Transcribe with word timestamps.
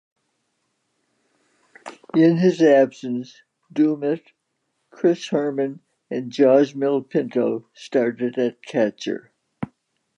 In 2.15 2.37
his 2.37 2.59
absence, 2.59 3.43
Doumit, 3.71 4.31
Chris 4.89 5.27
Herrmann 5.29 5.81
and 6.09 6.31
Josmil 6.31 7.07
Pinto 7.07 7.67
started 7.75 8.39
at 8.39 8.63
catcher. 8.63 9.29